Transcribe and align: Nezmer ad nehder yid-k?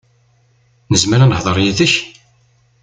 Nezmer 0.91 1.19
ad 1.21 1.29
nehder 1.29 1.57
yid-k? 1.63 1.93